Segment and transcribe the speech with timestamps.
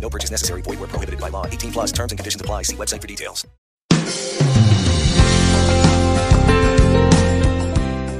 [0.00, 0.62] No purchase necessary.
[0.62, 1.46] Void where prohibited by law.
[1.46, 2.62] 18 plus terms and conditions apply.
[2.62, 3.46] See website for details.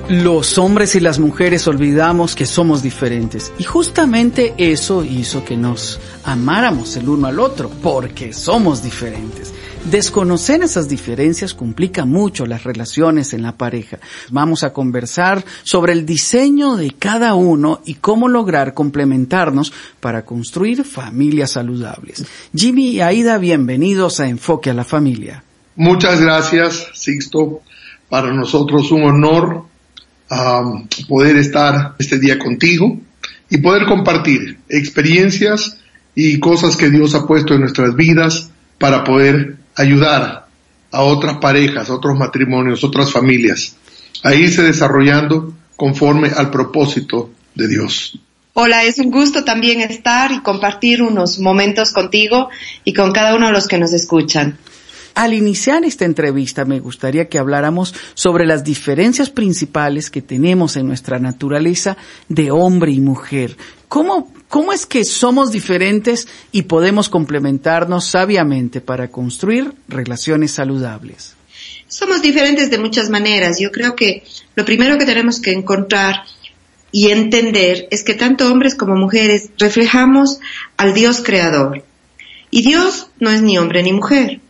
[0.08, 5.98] Los hombres y las mujeres olvidamos que somos diferentes y justamente eso hizo que nos
[6.22, 9.52] amáramos el uno al otro, porque somos diferentes.
[9.90, 14.00] Desconocer esas diferencias complica mucho las relaciones en la pareja.
[14.30, 20.82] Vamos a conversar sobre el diseño de cada uno y cómo lograr complementarnos para construir
[20.82, 22.24] familias saludables.
[22.52, 25.44] Jimmy y Aida, bienvenidos a Enfoque a la Familia.
[25.76, 27.60] Muchas gracias, Sixto.
[28.08, 29.66] Para nosotros un honor
[30.32, 32.98] um, poder estar este día contigo
[33.48, 35.76] y poder compartir experiencias
[36.12, 40.46] y cosas que Dios ha puesto en nuestras vidas para poder ayudar
[40.90, 43.76] a otras parejas, a otros matrimonios, otras familias
[44.22, 48.18] a irse desarrollando conforme al propósito de Dios.
[48.54, 52.48] Hola, es un gusto también estar y compartir unos momentos contigo
[52.84, 54.58] y con cada uno de los que nos escuchan.
[55.14, 60.86] Al iniciar esta entrevista me gustaría que habláramos sobre las diferencias principales que tenemos en
[60.86, 61.96] nuestra naturaleza
[62.28, 63.56] de hombre y mujer.
[63.88, 71.34] ¿Cómo, cómo es que somos diferentes y podemos complementarnos sabiamente para construir relaciones saludables?
[71.88, 73.60] Somos diferentes de muchas maneras.
[73.60, 74.24] Yo creo que
[74.54, 76.22] lo primero que tenemos que encontrar
[76.90, 80.38] y entender es que tanto hombres como mujeres reflejamos
[80.78, 81.84] al Dios creador.
[82.50, 84.40] Y Dios no es ni hombre ni mujer.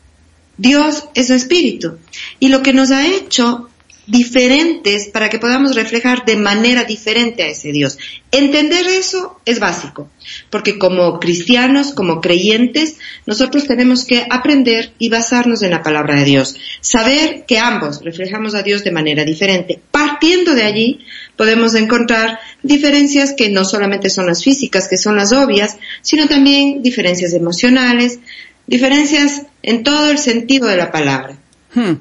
[0.57, 1.99] Dios es espíritu.
[2.39, 3.71] Y lo que nos ha hecho
[4.07, 7.99] diferentes para que podamos reflejar de manera diferente a ese Dios.
[8.31, 10.09] Entender eso es básico,
[10.51, 12.97] porque como cristianos, como creyentes,
[13.27, 16.57] nosotros tenemos que aprender y basarnos en la palabra de Dios.
[16.81, 19.81] Saber que ambos reflejamos a Dios de manera diferente.
[19.91, 21.01] Partiendo de allí,
[21.37, 26.83] podemos encontrar diferencias que no solamente son las físicas, que son las obvias, sino también
[26.83, 28.21] diferencias emocionales,
[28.67, 31.39] diferencias en todo el sentido de la palabra.
[31.77, 31.99] Hmm.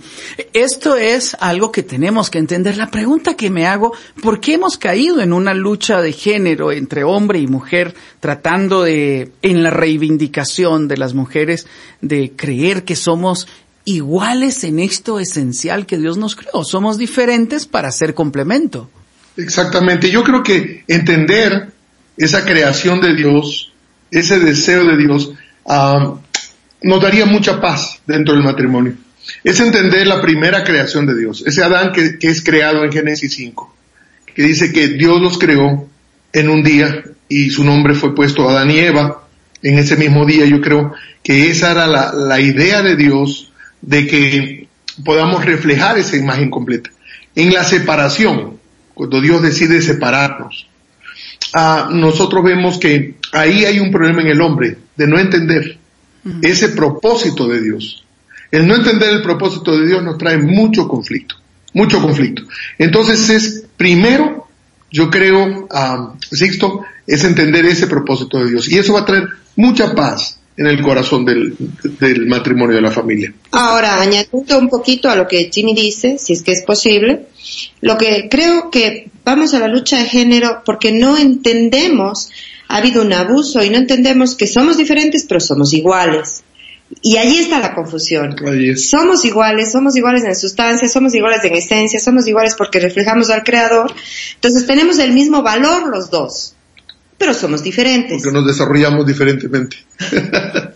[0.53, 2.77] Esto es algo que tenemos que entender.
[2.77, 3.93] La pregunta que me hago,
[4.23, 9.33] ¿por qué hemos caído en una lucha de género entre hombre y mujer, tratando de,
[9.41, 11.67] en la reivindicación de las mujeres,
[11.99, 13.49] de creer que somos
[13.83, 16.63] iguales en esto esencial que Dios nos creó?
[16.63, 18.89] Somos diferentes para ser complemento.
[19.35, 20.09] Exactamente.
[20.09, 21.73] Yo creo que entender
[22.15, 23.73] esa creación de Dios,
[24.09, 25.33] ese deseo de Dios,
[25.65, 26.17] uh,
[26.81, 28.95] nos daría mucha paz dentro del matrimonio.
[29.43, 33.33] Es entender la primera creación de Dios, ese Adán que, que, es creado en Génesis
[33.33, 33.75] 5,
[34.33, 35.87] que dice que Dios los creó
[36.33, 39.27] en un día y su nombre fue puesto Adán y Eva
[39.63, 40.45] en ese mismo día.
[40.45, 40.93] Yo creo
[41.23, 44.67] que esa era la, la idea de Dios de que
[45.03, 46.89] podamos reflejar esa imagen completa.
[47.35, 48.59] En la separación,
[48.93, 50.67] cuando Dios decide separarnos,
[51.53, 55.77] ah, nosotros vemos que ahí hay un problema en el hombre de no entender
[56.41, 58.04] ese propósito de Dios.
[58.51, 61.35] El no entender el propósito de Dios nos trae mucho conflicto,
[61.73, 62.43] mucho conflicto.
[62.77, 64.47] Entonces es, primero,
[64.91, 68.69] yo creo, um, Sixto, es entender ese propósito de Dios.
[68.69, 71.55] Y eso va a traer mucha paz en el corazón del,
[71.99, 73.33] del matrimonio de la familia.
[73.51, 77.27] Ahora, añadiendo un poquito a lo que Jimmy dice, si es que es posible,
[77.81, 82.29] lo que creo que vamos a la lucha de género porque no entendemos
[82.67, 86.44] ha habido un abuso y no entendemos que somos diferentes pero somos iguales.
[87.01, 88.35] Y allí está la confusión.
[88.47, 88.89] Es.
[88.89, 93.43] Somos iguales, somos iguales en sustancia, somos iguales en esencia, somos iguales porque reflejamos al
[93.43, 93.91] Creador.
[94.35, 96.55] Entonces tenemos el mismo valor los dos,
[97.17, 98.21] pero somos diferentes.
[98.21, 99.77] Porque nos desarrollamos diferentemente.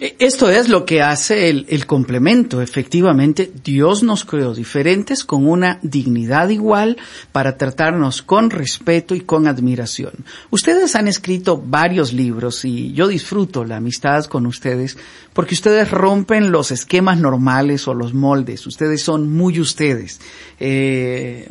[0.00, 2.62] E- Esto es lo que hace el, complemento.
[2.62, 6.96] Efectivamente, Dios nos creó diferentes con una dignidad igual
[7.32, 10.12] para tratarnos con respeto y con admiración.
[10.50, 14.96] Ustedes han escrito varios libros y yo disfruto la amistad con ustedes
[15.34, 18.66] porque ustedes rompen los esquemas normales o los moldes.
[18.66, 20.20] Ustedes son muy ustedes.
[20.58, 21.46] Eh,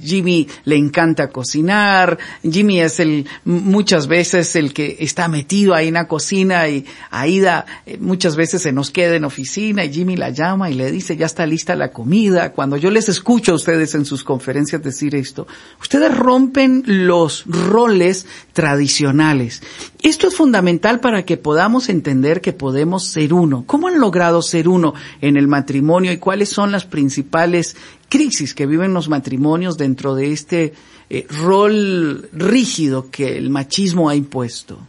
[0.00, 5.94] Jimmy le encanta cocinar, Jimmy es el, muchas veces el que está metido ahí en
[5.94, 10.30] la cocina y Aida eh, muchas veces se nos queda en oficina y Jimmy la
[10.30, 12.52] llama y le dice ya está lista la comida.
[12.52, 15.46] Cuando yo les escucho a ustedes en sus conferencias decir esto,
[15.80, 19.62] ustedes rompen los roles tradicionales.
[20.02, 23.64] Esto es fundamental para que podamos entender que podemos ser uno.
[23.66, 27.76] ¿Cómo han logrado ser uno en el matrimonio y cuáles son las principales
[28.08, 30.72] crisis que viven los matrimonios dentro de este
[31.10, 34.80] eh, rol rígido que el machismo ha impuesto?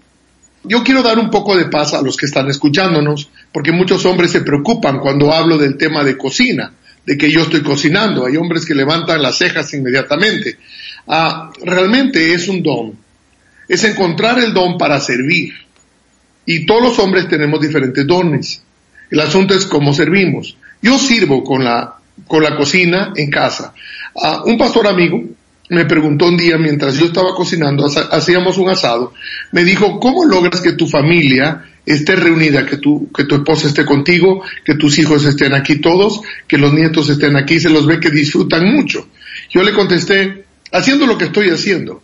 [0.64, 4.32] Yo quiero dar un poco de paz a los que están escuchándonos, porque muchos hombres
[4.32, 6.74] se preocupan cuando hablo del tema de cocina,
[7.06, 8.26] de que yo estoy cocinando.
[8.26, 10.58] Hay hombres que levantan las cejas inmediatamente.
[11.08, 12.98] Ah, realmente es un don.
[13.68, 15.54] Es encontrar el don para servir.
[16.48, 18.64] Y todos los hombres tenemos diferentes dones.
[19.12, 20.58] El asunto es cómo servimos.
[20.82, 21.95] Yo sirvo con la,
[22.28, 23.74] con la cocina en casa.
[24.22, 25.24] Ah, un pastor amigo
[25.70, 29.14] me preguntó un día mientras yo estaba cocinando, ha- hacíamos un asado,
[29.52, 33.84] me dijo, ¿cómo logras que tu familia esté reunida, que tu, que tu esposa esté
[33.86, 38.00] contigo, que tus hijos estén aquí todos, que los nietos estén aquí, se los ve
[38.00, 39.08] que disfrutan mucho?
[39.50, 42.02] Yo le contesté, haciendo lo que estoy haciendo,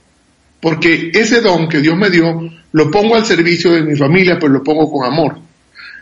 [0.60, 4.54] porque ese don que Dios me dio, lo pongo al servicio de mi familia, pero
[4.54, 5.38] lo pongo con amor.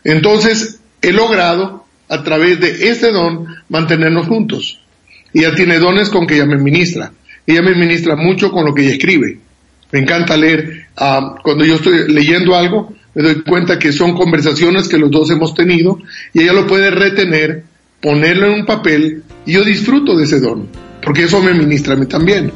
[0.04, 1.79] Entonces, he logrado,
[2.10, 4.80] a través de ese don, mantenernos juntos.
[5.34, 7.12] Ella tiene dones con que ella me ministra.
[7.46, 9.40] Ella me ministra mucho con lo que ella escribe.
[9.92, 10.88] Me encanta leer.
[10.98, 15.30] ah, cuando yo estoy leyendo algo, me doy cuenta que son conversaciones que los dos
[15.32, 16.00] hemos tenido
[16.34, 17.64] y ella lo puede retener,
[18.02, 20.68] ponerlo en un papel y yo disfruto de ese don,
[21.02, 22.52] porque eso me ministra a mí también.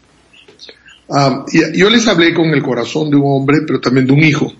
[1.11, 4.25] Ah, y yo les hablé con el corazón de un hombre, pero también de un
[4.25, 4.51] hijo.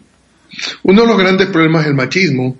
[0.83, 2.59] Uno de los grandes problemas del machismo,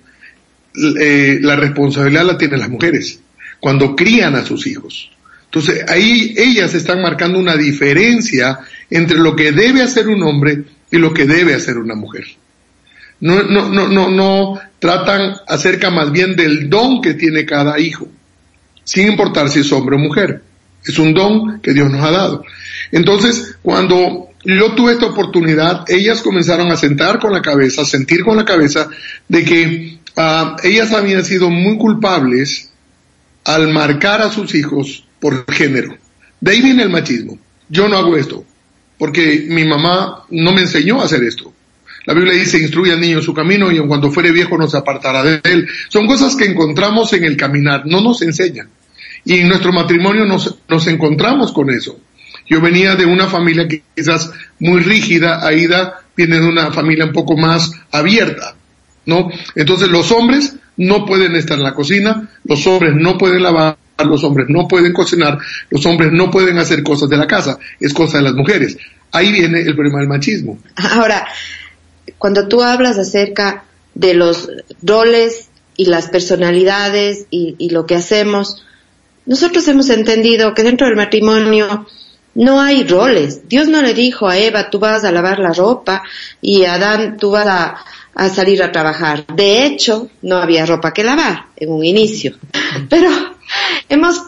[0.99, 3.19] eh, la responsabilidad la tienen las mujeres,
[3.59, 5.11] cuando crían a sus hijos.
[5.45, 8.59] Entonces, ahí ellas están marcando una diferencia
[8.89, 12.25] entre lo que debe hacer un hombre y lo que debe hacer una mujer.
[13.19, 18.07] No, no, no, no, no tratan acerca más bien del don que tiene cada hijo,
[18.83, 20.41] sin importar si es hombre o mujer.
[20.83, 22.43] Es un don que Dios nos ha dado.
[22.91, 28.23] Entonces, cuando yo tuve esta oportunidad, ellas comenzaron a sentar con la cabeza, a sentir
[28.23, 28.89] con la cabeza
[29.27, 32.71] de que ah, ellas habían sido muy culpables
[33.45, 35.97] al marcar a sus hijos por género.
[36.41, 37.37] De ahí viene el machismo.
[37.69, 38.43] Yo no hago esto,
[38.97, 41.53] porque mi mamá no me enseñó a hacer esto.
[42.05, 44.67] La Biblia dice, instruye al niño en su camino y en cuanto fuere viejo no
[44.67, 45.67] se apartará de él.
[45.87, 48.67] Son cosas que encontramos en el caminar, no nos enseñan.
[49.23, 51.97] Y en nuestro matrimonio nos, nos encontramos con eso.
[52.47, 57.13] Yo venía de una familia que quizás muy rígida, Aida viene de una familia un
[57.13, 58.55] poco más abierta,
[59.05, 59.29] ¿no?
[59.55, 64.23] Entonces los hombres no pueden estar en la cocina, los hombres no pueden lavar, los
[64.23, 68.17] hombres no pueden cocinar, los hombres no pueden hacer cosas de la casa, es cosa
[68.17, 68.77] de las mujeres.
[69.11, 70.59] Ahí viene el problema del machismo.
[70.75, 71.27] Ahora,
[72.17, 74.49] cuando tú hablas acerca de los
[74.81, 78.65] roles y las personalidades y, y lo que hacemos,
[79.25, 81.87] nosotros hemos entendido que dentro del matrimonio
[82.35, 83.47] no hay roles.
[83.47, 86.03] Dios no le dijo a Eva, tú vas a lavar la ropa
[86.41, 87.75] y a Adán, tú vas a,
[88.15, 89.25] a salir a trabajar.
[89.35, 92.35] De hecho, no había ropa que lavar en un inicio.
[92.89, 93.09] Pero
[93.89, 94.25] hemos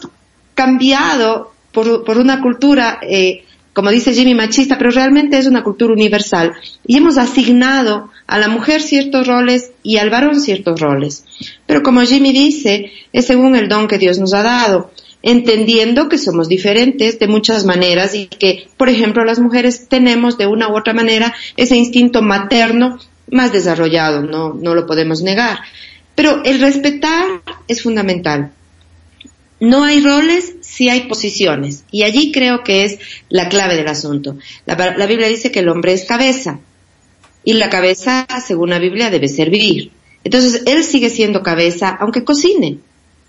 [0.54, 5.92] cambiado por, por una cultura, eh, como dice Jimmy, machista, pero realmente es una cultura
[5.92, 6.54] universal.
[6.86, 11.24] Y hemos asignado a la mujer ciertos roles y al varón ciertos roles.
[11.66, 14.90] Pero como Jimmy dice, es según el don que Dios nos ha dado
[15.26, 20.46] entendiendo que somos diferentes de muchas maneras y que, por ejemplo, las mujeres tenemos de
[20.46, 25.58] una u otra manera ese instinto materno más desarrollado, no, lo podemos negar.
[26.14, 27.24] Pero el respetar
[27.66, 28.52] es fundamental.
[29.58, 31.84] No hay roles si hay posiciones.
[31.90, 34.36] Y allí creo que es la clave del asunto.
[34.64, 36.60] La, la, Biblia dice que el hombre es cabeza.
[37.42, 39.90] Y la cabeza, según la Biblia, debe servir.
[40.22, 42.78] Entonces, él sigue siendo cabeza aunque cocine.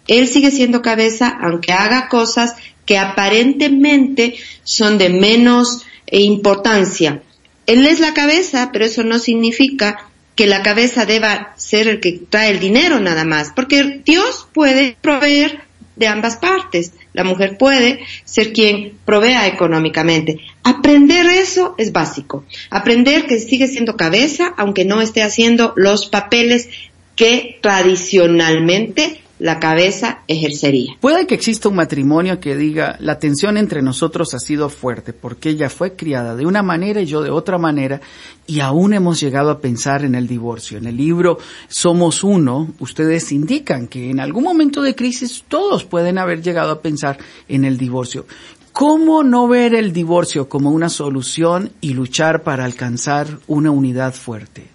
[0.07, 7.21] Él sigue siendo cabeza aunque haga cosas que aparentemente son de menos eh, importancia.
[7.65, 12.21] Él es la cabeza, pero eso no significa que la cabeza deba ser el que
[12.29, 16.93] trae el dinero nada más, porque Dios puede proveer de ambas partes.
[17.13, 20.39] La mujer puede ser quien provea económicamente.
[20.63, 22.45] Aprender eso es básico.
[22.69, 26.69] Aprender que sigue siendo cabeza, aunque no esté haciendo los papeles
[27.15, 30.95] que tradicionalmente la cabeza ejercería.
[30.99, 35.49] Puede que exista un matrimonio que diga la tensión entre nosotros ha sido fuerte porque
[35.49, 38.01] ella fue criada de una manera y yo de otra manera
[38.47, 40.77] y aún hemos llegado a pensar en el divorcio.
[40.77, 46.17] En el libro Somos Uno, ustedes indican que en algún momento de crisis todos pueden
[46.17, 47.17] haber llegado a pensar
[47.47, 48.25] en el divorcio.
[48.71, 54.67] ¿Cómo no ver el divorcio como una solución y luchar para alcanzar una unidad fuerte?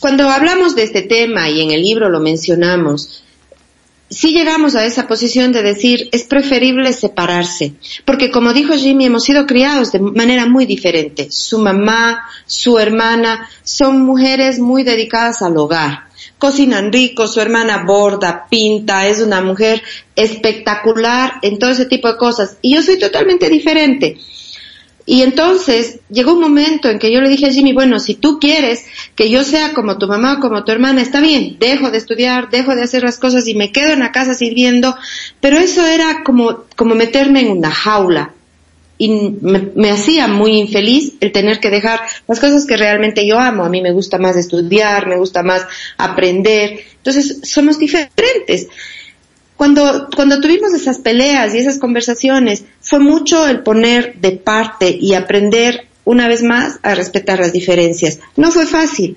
[0.00, 3.22] Cuando hablamos de este tema y en el libro lo mencionamos,
[4.14, 9.24] si llegamos a esa posición de decir es preferible separarse, porque como dijo Jimmy, hemos
[9.24, 11.28] sido criados de manera muy diferente.
[11.30, 16.04] Su mamá, su hermana son mujeres muy dedicadas al hogar.
[16.38, 19.82] Cocinan rico, su hermana borda, pinta, es una mujer
[20.14, 22.56] espectacular en todo ese tipo de cosas.
[22.62, 24.18] Y yo soy totalmente diferente.
[25.06, 28.38] Y entonces llegó un momento en que yo le dije a Jimmy, bueno, si tú
[28.40, 31.98] quieres que yo sea como tu mamá o como tu hermana, está bien, dejo de
[31.98, 34.96] estudiar, dejo de hacer las cosas y me quedo en la casa sirviendo,
[35.40, 38.32] pero eso era como, como meterme en una jaula
[38.96, 39.08] y
[39.40, 43.64] me, me, hacía muy infeliz el tener que dejar las cosas que realmente yo amo.
[43.64, 45.66] A mí me gusta más estudiar, me gusta más
[45.98, 46.80] aprender.
[46.98, 48.68] Entonces, somos diferentes.
[49.56, 55.14] Cuando, cuando tuvimos esas peleas y esas conversaciones, fue mucho el poner de parte y
[55.14, 58.18] aprender una vez más a respetar las diferencias.
[58.36, 59.16] No fue fácil.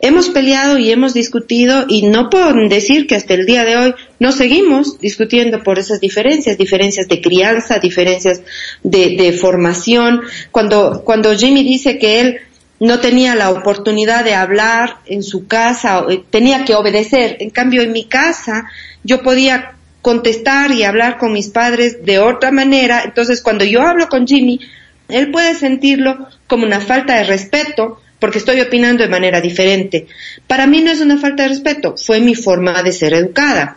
[0.00, 3.94] Hemos peleado y hemos discutido y no puedo decir que hasta el día de hoy
[4.20, 8.42] no seguimos discutiendo por esas diferencias, diferencias de crianza, diferencias
[8.84, 10.20] de, de formación.
[10.52, 12.40] Cuando, cuando Jimmy dice que él
[12.80, 17.36] no tenía la oportunidad de hablar en su casa, tenía que obedecer.
[17.40, 18.70] En cambio, en mi casa
[19.02, 23.02] yo podía contestar y hablar con mis padres de otra manera.
[23.04, 24.60] Entonces, cuando yo hablo con Jimmy,
[25.08, 30.06] él puede sentirlo como una falta de respeto porque estoy opinando de manera diferente.
[30.46, 33.76] Para mí no es una falta de respeto, fue mi forma de ser educada.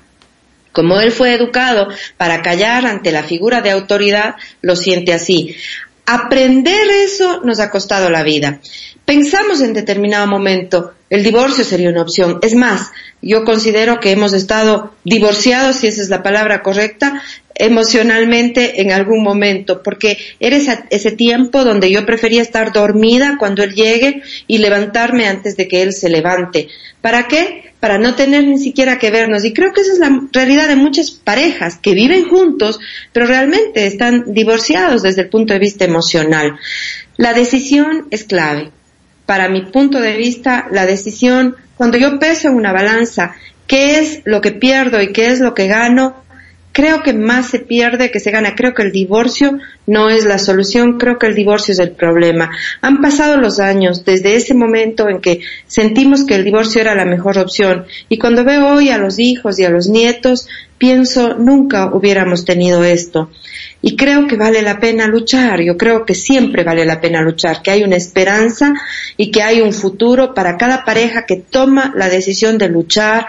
[0.72, 5.56] Como él fue educado para callar ante la figura de autoridad, lo siente así.
[6.06, 8.60] Aprender eso nos ha costado la vida.
[9.06, 12.40] Pensamos en determinado momento, el divorcio sería una opción.
[12.42, 12.92] Es más,
[13.22, 17.22] yo considero que hemos estado divorciados, si esa es la palabra correcta,
[17.56, 20.58] emocionalmente en algún momento, porque era
[20.90, 25.82] ese tiempo donde yo prefería estar dormida cuando él llegue y levantarme antes de que
[25.82, 26.70] él se levante.
[27.02, 27.71] ¿Para qué?
[27.82, 29.44] Para no tener ni siquiera que vernos.
[29.44, 32.80] Y creo que esa es la realidad de muchas parejas que viven juntos,
[33.12, 36.58] pero realmente están divorciados desde el punto de vista emocional.
[37.18, 38.72] La decisión es clave.
[39.26, 43.36] Para mi punto de vista, la decisión, cuando yo peso en una balanza,
[43.68, 46.16] qué es lo que pierdo y qué es lo que gano,
[46.72, 48.56] creo que más se pierde que se gana.
[48.56, 52.52] Creo que el divorcio no es la solución, creo que el divorcio es el problema.
[52.82, 57.06] Han pasado los años desde ese momento en que sentimos que el divorcio era la
[57.06, 60.48] mejor opción y cuando veo hoy a los hijos y a los nietos,
[60.78, 63.30] pienso nunca hubiéramos tenido esto.
[63.84, 67.62] Y creo que vale la pena luchar, yo creo que siempre vale la pena luchar,
[67.62, 68.74] que hay una esperanza
[69.16, 73.28] y que hay un futuro para cada pareja que toma la decisión de luchar,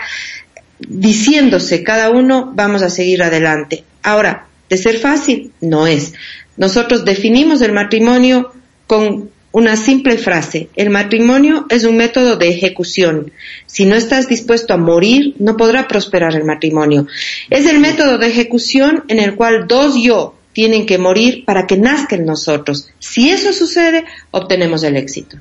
[0.88, 3.84] diciéndose cada uno vamos a seguir adelante.
[4.02, 6.14] Ahora, de ser fácil, no es.
[6.56, 8.52] Nosotros definimos el matrimonio
[8.86, 10.68] con una simple frase.
[10.76, 13.32] El matrimonio es un método de ejecución.
[13.66, 17.06] Si no estás dispuesto a morir, no podrá prosperar el matrimonio.
[17.50, 21.76] Es el método de ejecución en el cual dos yo tienen que morir para que
[21.76, 22.90] nazca en nosotros.
[22.98, 25.36] Si eso sucede, obtenemos el éxito.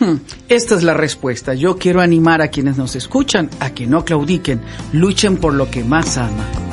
[0.00, 0.16] Hmm,
[0.48, 1.54] esta es la respuesta.
[1.54, 4.60] Yo quiero animar a quienes nos escuchan a que no claudiquen,
[4.92, 6.64] luchen por lo que más aman.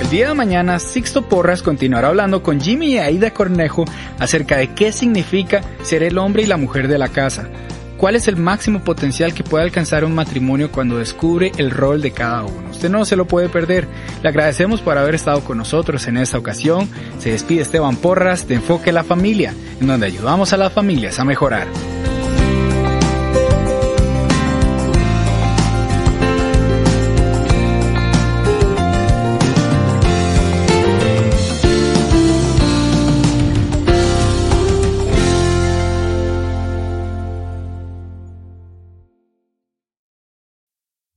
[0.00, 3.84] El día de mañana, Sixto Porras continuará hablando con Jimmy y Aida Cornejo
[4.18, 7.48] acerca de qué significa ser el hombre y la mujer de la casa.
[7.96, 12.10] ¿Cuál es el máximo potencial que puede alcanzar un matrimonio cuando descubre el rol de
[12.10, 12.70] cada uno?
[12.70, 13.88] Usted no se lo puede perder.
[14.22, 16.90] Le agradecemos por haber estado con nosotros en esta ocasión.
[17.18, 21.24] Se despide Esteban Porras de Enfoque la Familia, en donde ayudamos a las familias a
[21.24, 21.66] mejorar.